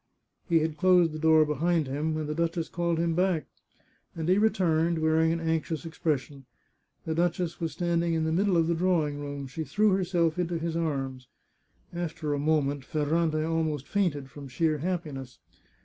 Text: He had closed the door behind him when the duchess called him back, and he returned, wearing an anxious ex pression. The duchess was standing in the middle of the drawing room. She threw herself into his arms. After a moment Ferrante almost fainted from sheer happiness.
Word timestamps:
He 0.49 0.61
had 0.61 0.77
closed 0.77 1.11
the 1.11 1.19
door 1.19 1.45
behind 1.45 1.85
him 1.85 2.15
when 2.15 2.25
the 2.25 2.33
duchess 2.33 2.67
called 2.69 2.97
him 2.97 3.13
back, 3.13 3.45
and 4.15 4.27
he 4.27 4.39
returned, 4.39 4.97
wearing 4.97 5.31
an 5.31 5.39
anxious 5.39 5.85
ex 5.85 5.99
pression. 5.99 6.45
The 7.05 7.13
duchess 7.13 7.59
was 7.59 7.73
standing 7.73 8.15
in 8.15 8.23
the 8.23 8.31
middle 8.31 8.57
of 8.57 8.65
the 8.65 8.73
drawing 8.73 9.19
room. 9.19 9.45
She 9.45 9.63
threw 9.63 9.91
herself 9.91 10.39
into 10.39 10.57
his 10.57 10.75
arms. 10.75 11.27
After 11.93 12.33
a 12.33 12.39
moment 12.39 12.83
Ferrante 12.83 13.43
almost 13.43 13.87
fainted 13.87 14.31
from 14.31 14.47
sheer 14.47 14.79
happiness. 14.79 15.37